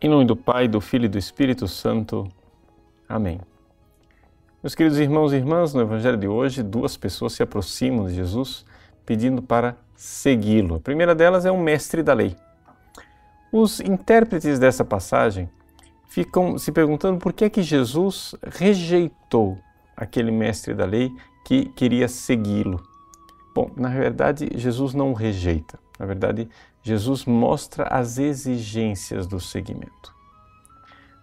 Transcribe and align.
Em 0.00 0.08
nome 0.08 0.24
do 0.24 0.36
Pai, 0.36 0.68
do 0.68 0.80
Filho 0.80 1.06
e 1.06 1.08
do 1.08 1.18
Espírito 1.18 1.66
Santo. 1.66 2.28
Amém. 3.08 3.40
Meus 4.62 4.72
queridos 4.72 4.96
irmãos 4.96 5.32
e 5.32 5.36
irmãs, 5.36 5.74
no 5.74 5.80
Evangelho 5.80 6.16
de 6.16 6.28
hoje, 6.28 6.62
duas 6.62 6.96
pessoas 6.96 7.32
se 7.32 7.42
aproximam 7.42 8.06
de 8.06 8.14
Jesus 8.14 8.64
pedindo 9.04 9.42
para 9.42 9.76
segui-lo. 9.96 10.76
A 10.76 10.80
primeira 10.80 11.16
delas 11.16 11.44
é 11.44 11.50
um 11.50 11.60
mestre 11.60 12.00
da 12.00 12.14
lei. 12.14 12.36
Os 13.50 13.80
intérpretes 13.80 14.60
dessa 14.60 14.84
passagem 14.84 15.50
ficam 16.06 16.56
se 16.58 16.70
perguntando 16.70 17.18
por 17.18 17.32
que 17.32 17.46
é 17.46 17.50
que 17.50 17.60
Jesus 17.60 18.36
rejeitou 18.54 19.58
aquele 19.96 20.30
mestre 20.30 20.74
da 20.74 20.84
lei 20.84 21.10
que 21.44 21.64
queria 21.70 22.06
segui-lo. 22.06 22.80
Bom, 23.52 23.72
na 23.76 23.88
verdade, 23.88 24.48
Jesus 24.54 24.94
não 24.94 25.10
o 25.10 25.14
rejeita. 25.14 25.76
Na 25.98 26.06
verdade, 26.06 26.48
Jesus 26.88 27.26
mostra 27.26 27.84
as 27.84 28.18
exigências 28.18 29.26
do 29.26 29.38
seguimento. 29.38 30.14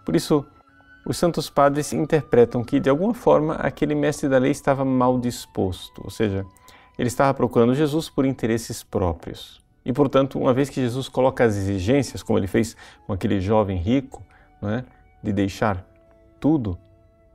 Por 0.06 0.16
isso, 0.16 0.46
os 1.04 1.18
santos 1.18 1.50
padres 1.50 1.92
interpretam 1.92 2.64
que, 2.64 2.80
de 2.80 2.88
alguma 2.88 3.16
forma, 3.16 3.56
aquele 3.56 3.96
mestre 3.96 4.30
da 4.30 4.38
lei 4.38 4.52
estava 4.52 4.86
mal 4.86 5.20
disposto, 5.20 6.02
ou 6.04 6.12
seja, 6.12 6.46
ele 7.00 7.08
estava 7.08 7.34
procurando 7.34 7.74
Jesus 7.74 8.10
por 8.10 8.26
interesses 8.26 8.84
próprios. 8.84 9.60
E, 9.84 9.92
portanto, 9.92 10.38
uma 10.38 10.54
vez 10.54 10.70
que 10.70 10.80
Jesus 10.80 11.10
coloca 11.10 11.44
as 11.44 11.56
exigências, 11.56 12.22
como 12.22 12.38
ele 12.38 12.48
fez 12.48 12.78
com 13.08 13.14
aquele 13.14 13.42
jovem 13.42 13.78
rico, 13.78 14.24
é, 14.62 14.84
de 15.24 15.34
deixar 15.34 15.84
tudo, 16.40 16.78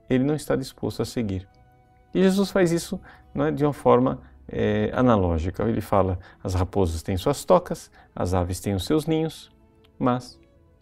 ele 0.08 0.22
não 0.22 0.36
está 0.36 0.54
disposto 0.54 1.02
a 1.02 1.04
seguir. 1.04 1.48
E 2.14 2.22
Jesus 2.22 2.50
faz 2.52 2.70
isso 2.70 3.00
é, 3.34 3.50
de 3.50 3.64
uma 3.64 3.72
forma 3.72 4.20
é, 4.50 4.90
analógica. 4.92 5.62
Ele 5.64 5.80
fala: 5.80 6.18
as 6.42 6.54
raposas 6.54 7.02
têm 7.02 7.16
suas 7.16 7.44
tocas, 7.44 7.90
as 8.14 8.34
aves 8.34 8.60
têm 8.60 8.74
os 8.74 8.84
seus 8.84 9.06
ninhos, 9.06 9.50
mas 9.98 10.38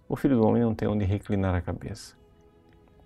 o 0.08 0.16
filho 0.16 0.36
do 0.36 0.46
homem 0.46 0.62
não 0.62 0.74
tem 0.74 0.88
onde 0.88 1.04
reclinar 1.04 1.54
a 1.54 1.60
cabeça. 1.60 2.16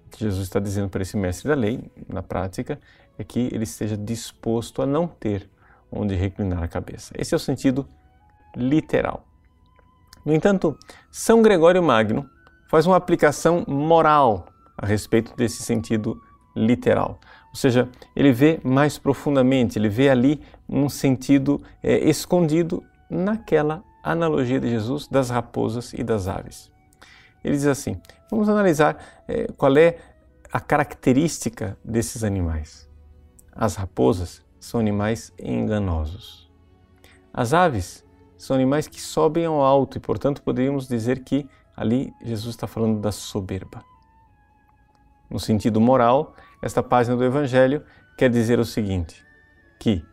O 0.06 0.10
que 0.10 0.20
Jesus 0.20 0.44
está 0.44 0.60
dizendo 0.60 0.88
para 0.88 1.02
esse 1.02 1.16
mestre 1.16 1.48
da 1.48 1.54
lei, 1.54 1.90
na 2.08 2.22
prática, 2.22 2.78
é 3.18 3.24
que 3.24 3.48
ele 3.52 3.64
esteja 3.64 3.96
disposto 3.96 4.82
a 4.82 4.86
não 4.86 5.06
ter 5.06 5.48
onde 5.90 6.14
reclinar 6.14 6.62
a 6.62 6.68
cabeça. 6.68 7.12
Esse 7.18 7.34
é 7.34 7.36
o 7.36 7.40
sentido 7.40 7.86
literal. 8.56 9.26
No 10.24 10.32
entanto, 10.32 10.78
São 11.10 11.42
Gregório 11.42 11.82
Magno 11.82 12.28
faz 12.68 12.86
uma 12.86 12.96
aplicação 12.96 13.64
moral 13.66 14.46
a 14.78 14.86
respeito 14.86 15.34
desse 15.36 15.62
sentido 15.62 16.20
literal. 16.54 17.18
Ou 17.52 17.56
seja, 17.56 17.88
ele 18.16 18.32
vê 18.32 18.58
mais 18.64 18.96
profundamente, 18.96 19.78
ele 19.78 19.88
vê 19.88 20.08
ali 20.08 20.40
um 20.66 20.88
sentido 20.88 21.62
é, 21.82 22.08
escondido 22.08 22.82
naquela 23.10 23.84
analogia 24.02 24.58
de 24.58 24.68
Jesus 24.68 25.06
das 25.06 25.28
raposas 25.28 25.92
e 25.92 26.02
das 26.02 26.28
aves. 26.28 26.72
Ele 27.44 27.54
diz 27.54 27.66
assim: 27.66 28.00
vamos 28.30 28.48
analisar 28.48 28.96
é, 29.28 29.46
qual 29.56 29.76
é 29.76 29.98
a 30.50 30.60
característica 30.60 31.76
desses 31.84 32.24
animais. 32.24 32.88
As 33.54 33.76
raposas 33.76 34.42
são 34.58 34.80
animais 34.80 35.32
enganosos. 35.38 36.50
As 37.32 37.52
aves 37.52 38.04
são 38.36 38.56
animais 38.56 38.88
que 38.88 39.00
sobem 39.00 39.44
ao 39.44 39.60
alto 39.60 39.96
e, 39.98 40.00
portanto, 40.00 40.42
poderíamos 40.42 40.88
dizer 40.88 41.22
que 41.22 41.48
ali 41.76 42.12
Jesus 42.22 42.54
está 42.54 42.66
falando 42.66 43.00
da 43.00 43.12
soberba. 43.12 43.84
No 45.30 45.38
sentido 45.38 45.80
moral, 45.80 46.34
esta 46.62 46.82
página 46.82 47.16
do 47.16 47.24
Evangelho 47.24 47.82
quer 48.16 48.30
dizer 48.30 48.60
o 48.60 48.64
seguinte: 48.64 49.22
que 49.78 50.04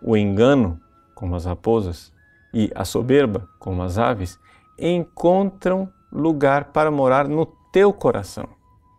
o 0.00 0.16
engano, 0.16 0.80
como 1.14 1.34
as 1.34 1.44
raposas, 1.44 2.12
e 2.54 2.70
a 2.74 2.84
soberba, 2.84 3.48
como 3.58 3.82
as 3.82 3.98
aves, 3.98 4.38
encontram 4.78 5.92
lugar 6.12 6.66
para 6.66 6.90
morar 6.90 7.28
no 7.28 7.44
teu 7.44 7.92
coração. 7.92 8.48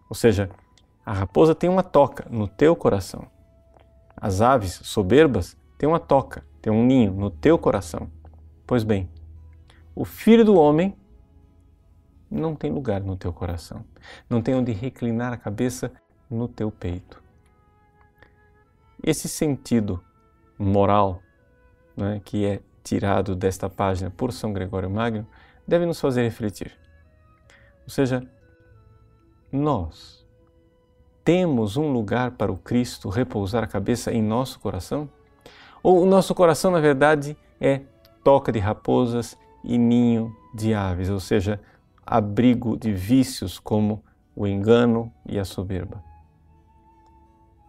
Ou 0.09 0.15
seja, 0.15 0.49
a 1.05 1.13
raposa 1.13 1.55
tem 1.55 1.69
uma 1.69 1.81
toca 1.81 2.27
no 2.29 2.47
teu 2.47 2.75
coração. 2.75 3.25
As 4.15 4.41
aves 4.41 4.73
soberbas 4.83 5.57
têm 5.77 5.87
uma 5.87 5.99
toca, 5.99 6.43
têm 6.61 6.73
um 6.73 6.85
ninho 6.85 7.13
no 7.13 7.31
teu 7.31 7.57
coração. 7.57 8.09
Pois 8.65 8.83
bem, 8.83 9.09
o 9.95 10.03
filho 10.03 10.43
do 10.43 10.55
homem 10.55 10.95
não 12.29 12.55
tem 12.55 12.71
lugar 12.71 13.01
no 13.01 13.15
teu 13.15 13.31
coração, 13.31 13.85
não 14.29 14.41
tem 14.41 14.53
onde 14.53 14.73
reclinar 14.73 15.31
a 15.31 15.37
cabeça 15.37 15.91
no 16.29 16.47
teu 16.47 16.71
peito. 16.71 17.21
Esse 19.03 19.27
sentido 19.29 20.03
moral 20.57 21.21
né, 21.95 22.21
que 22.23 22.45
é 22.45 22.59
tirado 22.83 23.35
desta 23.35 23.69
página 23.69 24.09
por 24.09 24.31
São 24.31 24.53
Gregório 24.53 24.89
Magno 24.89 25.27
deve 25.67 25.85
nos 25.85 25.99
fazer 25.99 26.23
refletir. 26.23 26.71
Ou 27.83 27.89
seja, 27.89 28.25
nós 29.51 30.25
temos 31.23 31.75
um 31.75 31.91
lugar 31.91 32.31
para 32.31 32.51
o 32.51 32.57
Cristo 32.57 33.09
repousar 33.09 33.63
a 33.63 33.67
cabeça 33.67 34.13
em 34.13 34.21
nosso 34.21 34.59
coração? 34.59 35.09
Ou 35.83 36.01
o 36.01 36.05
nosso 36.05 36.33
coração, 36.33 36.71
na 36.71 36.79
verdade, 36.79 37.37
é 37.59 37.81
toca 38.23 38.51
de 38.51 38.59
raposas 38.59 39.37
e 39.63 39.77
ninho 39.77 40.35
de 40.53 40.73
aves, 40.73 41.09
ou 41.09 41.19
seja, 41.19 41.59
abrigo 42.05 42.77
de 42.77 42.93
vícios 42.93 43.59
como 43.59 44.03
o 44.35 44.47
engano 44.47 45.11
e 45.25 45.37
a 45.37 45.45
soberba? 45.45 46.06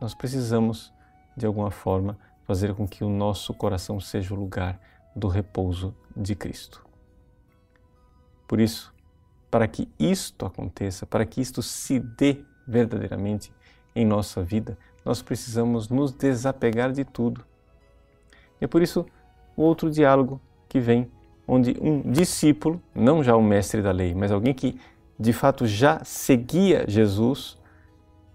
Nós 0.00 0.14
precisamos, 0.14 0.92
de 1.36 1.46
alguma 1.46 1.70
forma, 1.70 2.18
fazer 2.44 2.74
com 2.74 2.86
que 2.86 3.04
o 3.04 3.08
nosso 3.08 3.52
coração 3.52 4.00
seja 4.00 4.34
o 4.34 4.36
lugar 4.38 4.80
do 5.14 5.28
repouso 5.28 5.94
de 6.16 6.34
Cristo. 6.34 6.84
Por 8.46 8.60
isso, 8.60 8.94
para 9.50 9.66
que 9.66 9.88
isto 9.98 10.46
aconteça, 10.46 11.04
para 11.04 11.26
que 11.26 11.40
isto 11.40 11.62
se 11.62 11.98
dê 11.98 12.42
verdadeiramente 12.66 13.52
em 13.94 14.04
nossa 14.04 14.42
vida, 14.42 14.78
nós 15.04 15.22
precisamos 15.22 15.88
nos 15.88 16.12
desapegar 16.12 16.92
de 16.92 17.04
tudo. 17.04 17.44
E 18.60 18.64
é 18.64 18.68
por 18.68 18.82
isso 18.82 19.06
o 19.56 19.62
outro 19.62 19.90
diálogo 19.90 20.40
que 20.68 20.78
vem, 20.78 21.10
onde 21.46 21.76
um 21.80 22.10
discípulo, 22.10 22.80
não 22.94 23.22
já 23.22 23.34
o 23.34 23.42
mestre 23.42 23.82
da 23.82 23.90
lei, 23.90 24.14
mas 24.14 24.30
alguém 24.30 24.54
que 24.54 24.78
de 25.18 25.32
fato 25.32 25.66
já 25.66 26.04
seguia 26.04 26.84
Jesus, 26.86 27.58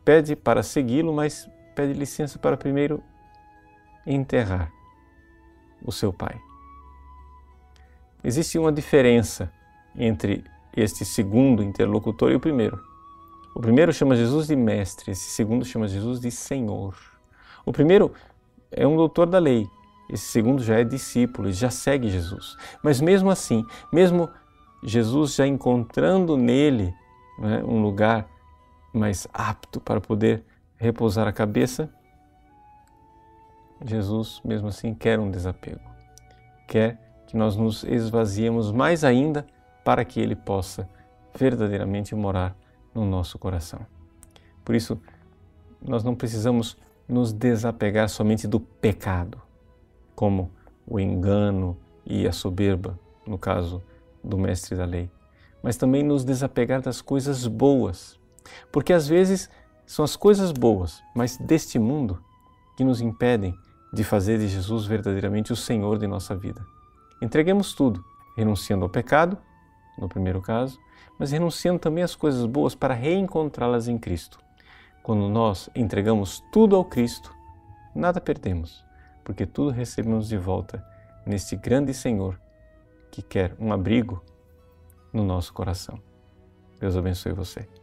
pede 0.03 0.35
para 0.35 0.63
segui-lo, 0.63 1.13
mas 1.13 1.49
pede 1.75 1.93
licença 1.93 2.37
para 2.37 2.57
primeiro 2.57 3.03
enterrar 4.05 4.71
o 5.83 5.91
seu 5.91 6.11
pai. 6.11 6.39
Existe 8.23 8.57
uma 8.57 8.71
diferença 8.71 9.51
entre 9.95 10.43
este 10.75 11.05
segundo 11.05 11.61
interlocutor 11.61 12.31
e 12.31 12.35
o 12.35 12.39
primeiro. 12.39 12.79
O 13.55 13.59
primeiro 13.59 13.93
chama 13.93 14.15
Jesus 14.15 14.47
de 14.47 14.55
mestre, 14.55 15.11
esse 15.11 15.29
segundo 15.31 15.63
chama 15.63 15.87
Jesus 15.87 16.19
de 16.19 16.31
Senhor. 16.31 16.95
O 17.65 17.71
primeiro 17.71 18.11
é 18.71 18.87
um 18.87 18.95
doutor 18.95 19.27
da 19.27 19.39
lei, 19.39 19.67
esse 20.09 20.25
segundo 20.25 20.63
já 20.63 20.79
é 20.79 20.83
discípulo 20.83 21.49
e 21.49 21.53
já 21.53 21.69
segue 21.69 22.09
Jesus. 22.09 22.57
Mas 22.83 22.99
mesmo 22.99 23.29
assim, 23.29 23.65
mesmo 23.91 24.29
Jesus 24.83 25.35
já 25.35 25.45
encontrando 25.45 26.35
nele 26.35 26.93
né, 27.37 27.63
um 27.63 27.81
lugar 27.81 28.27
mais 28.93 29.27
apto 29.33 29.81
para 29.81 29.99
poder 29.99 30.45
repousar 30.77 31.27
a 31.27 31.33
cabeça, 31.33 31.89
Jesus, 33.85 34.41
mesmo 34.45 34.67
assim, 34.67 34.93
quer 34.93 35.19
um 35.19 35.29
desapego. 35.29 35.81
Quer 36.67 36.99
que 37.27 37.35
nós 37.35 37.55
nos 37.55 37.83
esvaziemos 37.83 38.71
mais 38.71 39.03
ainda 39.03 39.45
para 39.83 40.05
que 40.05 40.19
Ele 40.19 40.35
possa 40.35 40.87
verdadeiramente 41.35 42.15
morar 42.15 42.55
no 42.93 43.05
nosso 43.05 43.37
coração. 43.37 43.85
Por 44.63 44.75
isso, 44.75 44.99
nós 45.81 46.03
não 46.03 46.15
precisamos 46.15 46.77
nos 47.07 47.33
desapegar 47.33 48.07
somente 48.07 48.47
do 48.47 48.59
pecado, 48.59 49.41
como 50.15 50.51
o 50.87 50.99
engano 50.99 51.77
e 52.05 52.27
a 52.27 52.31
soberba, 52.31 52.97
no 53.25 53.37
caso 53.37 53.81
do 54.23 54.37
mestre 54.37 54.75
da 54.75 54.85
lei, 54.85 55.09
mas 55.61 55.75
também 55.75 56.03
nos 56.03 56.23
desapegar 56.23 56.81
das 56.81 57.01
coisas 57.01 57.45
boas, 57.47 58.19
porque 58.71 58.93
às 58.93 59.07
vezes 59.07 59.49
são 59.85 60.03
as 60.03 60.15
coisas 60.15 60.51
boas, 60.51 61.01
mas 61.15 61.37
deste 61.37 61.77
mundo, 61.77 62.19
que 62.75 62.83
nos 62.83 63.01
impedem 63.01 63.53
de 63.93 64.03
fazer 64.03 64.39
de 64.39 64.47
Jesus 64.47 64.85
verdadeiramente 64.85 65.53
o 65.53 65.55
Senhor 65.55 65.97
de 65.99 66.07
nossa 66.07 66.35
vida. 66.35 66.65
Entreguemos 67.21 67.73
tudo, 67.73 68.03
renunciando 68.35 68.83
ao 68.83 68.89
pecado, 68.89 69.37
no 69.97 70.09
primeiro 70.09 70.41
caso, 70.41 70.79
mas 71.19 71.31
renunciando 71.31 71.79
também 71.79 72.03
às 72.03 72.15
coisas 72.15 72.45
boas 72.45 72.73
para 72.73 72.93
reencontrá-las 72.93 73.87
em 73.87 73.97
Cristo. 73.97 74.39
Quando 75.03 75.29
nós 75.29 75.69
entregamos 75.75 76.43
tudo 76.51 76.75
ao 76.75 76.83
Cristo, 76.83 77.33
nada 77.93 78.19
perdemos, 78.19 78.83
porque 79.23 79.45
tudo 79.45 79.69
recebemos 79.69 80.27
de 80.27 80.37
volta 80.37 80.83
neste 81.25 81.55
grande 81.55 81.93
Senhor 81.93 82.39
que 83.11 83.21
quer 83.21 83.55
um 83.59 83.71
abrigo 83.71 84.23
no 85.11 85.23
nosso 85.23 85.53
coração. 85.53 85.99
Deus 86.79 86.97
abençoe 86.97 87.31
você. 87.33 87.82